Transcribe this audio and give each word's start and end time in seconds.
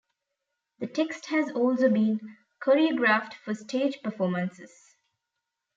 The 0.79 0.87
text 0.87 1.27
has 1.27 1.51
also 1.51 1.87
been 1.87 2.21
choreographed 2.59 3.35
for 3.35 3.53
stage 3.53 4.01
performances. 4.01 4.71